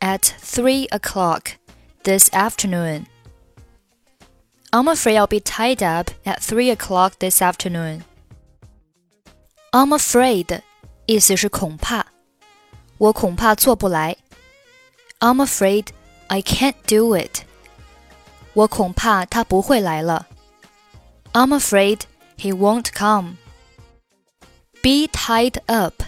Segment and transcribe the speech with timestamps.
[0.00, 1.58] at 3 o'clock
[2.02, 3.06] this afternoon.
[4.70, 8.04] I'm afraid I'll be tied up at 3 o'clock this afternoon.
[9.73, 10.61] I'm afraid
[11.07, 12.05] 意思是恐怕，
[12.99, 14.15] 我恐怕做不来。
[15.19, 15.87] I'm afraid
[16.27, 17.41] I can't do it。
[18.53, 20.27] 我恐怕他不会来了。
[21.31, 22.01] I'm afraid
[22.37, 23.37] he won't come。
[24.83, 26.03] Be tied up，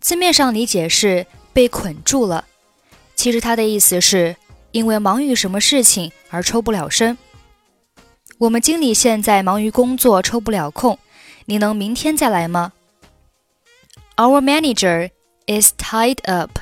[0.00, 2.44] 字面上理解是被捆住了，
[3.16, 4.36] 其实它的意思是
[4.70, 7.18] 因为忙于什么事情而抽不了身。
[8.38, 10.96] 我们经理现在忙于工作，抽不了空，
[11.46, 12.74] 你能明天再来吗
[14.17, 15.09] ？Our manager
[15.47, 16.59] is tied up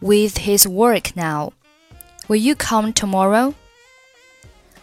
[0.00, 1.52] with his work now.
[2.28, 3.54] Will you come tomorrow?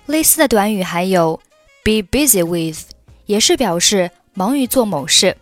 [0.06, 1.40] 类似的短语还有
[1.84, 2.92] be busy with，
[3.26, 5.38] 也是表示忙于做某事。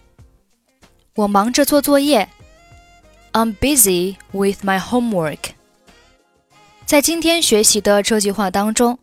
[1.16, 2.30] 我忙着做作业。
[3.34, 5.52] I'm busy with my homework.
[6.86, 9.00] 在今天学习的这句话当中，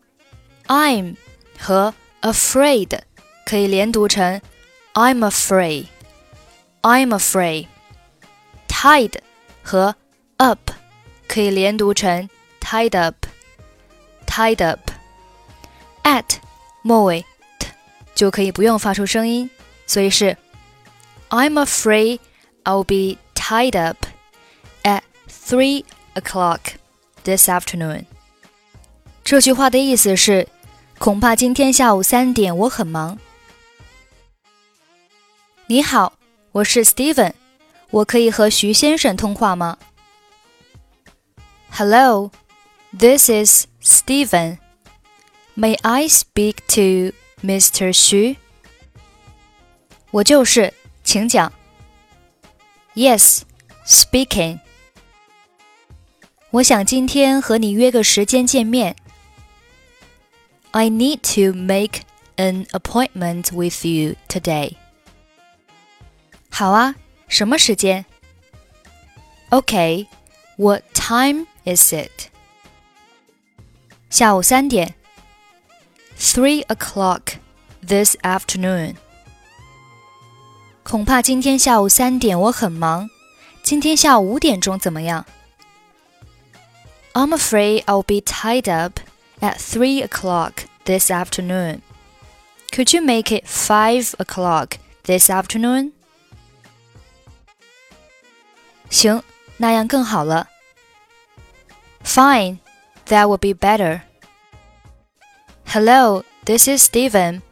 [0.67, 1.15] I'm
[1.57, 2.99] 和 afraid
[3.45, 4.41] 可以连读成
[4.93, 5.85] I'm afraid。
[6.81, 7.67] I'm afraid.
[8.67, 9.13] Tied
[9.63, 9.95] 和
[10.37, 10.71] up
[11.27, 12.29] 可以连读成
[12.61, 13.25] tied up.
[14.27, 14.91] Tied up.
[16.03, 16.37] At
[16.83, 17.25] 末尾
[17.57, 17.69] t
[18.13, 19.49] 就可以不用发出声音，
[19.87, 20.37] 所以是
[21.29, 22.19] I'm afraid
[22.63, 24.05] I'll be tied up
[24.83, 26.75] at three o'clock
[27.23, 28.05] this afternoon.
[29.23, 30.47] 这句话的意思是，
[30.99, 33.17] 恐怕今天下午三点我很忙。
[35.65, 36.13] 你好。
[36.51, 37.33] 我是 Steven，
[37.89, 39.77] 我可以和徐先生通话吗？
[41.71, 42.31] Hello,
[42.97, 44.57] this is Steven.
[45.55, 47.93] May I speak to Mr.
[47.93, 48.37] Xu?
[50.11, 50.73] 我就是，
[51.03, 51.51] 请讲。
[52.95, 53.41] Yes,
[53.85, 54.59] speaking.
[56.51, 58.95] 我想今天和你约个时间见面。
[60.71, 62.01] I need to make
[62.37, 64.75] an appointment with you today.
[66.59, 66.95] 好啊，
[67.27, 68.05] 什么时间？
[69.49, 70.07] Okay,
[70.57, 72.29] what time is it?
[74.09, 74.95] 下午三点。
[76.17, 77.39] Three o'clock
[77.85, 78.95] this afternoon.
[80.83, 83.09] 恐怕今天下午三点我很忙，
[83.63, 85.25] 今天下午五点钟怎么样？
[87.13, 88.99] I'm afraid I'll be tied up
[89.39, 91.81] at three o'clock this afternoon.
[92.71, 95.91] Could you make it five o'clock this afternoon?
[98.90, 99.22] 行，
[99.56, 100.48] 那样更好了。
[102.04, 102.58] Fine,
[103.06, 104.02] that would be better.
[105.66, 107.42] Hello, this is Steven.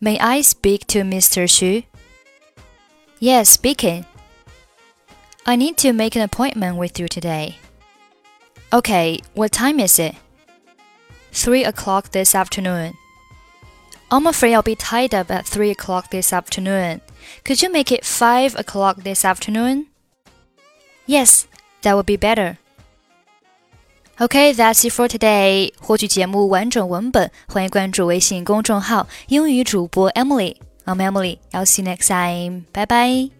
[0.00, 1.48] May I speak to Mr.
[1.48, 1.84] Xu?
[3.18, 4.04] Yes, speaking.
[5.44, 7.56] I need to make an appointment with you today.
[8.72, 10.14] Okay, what time is it?
[11.32, 12.94] Three o'clock this afternoon.
[14.10, 17.00] I'm afraid I'll be tied up at three o'clock this afternoon.
[17.44, 19.88] Could you make it five o'clock this afternoon?
[21.07, 21.43] Yes,
[21.81, 22.57] that would be better.
[24.19, 25.73] Okay, that's it for today.
[25.79, 31.37] 获取节目完整文本，欢迎关注微信公众号“英语主播 Emily”。I'm Emily.
[31.51, 32.65] I'll see you next time.
[32.73, 33.31] Bye bye.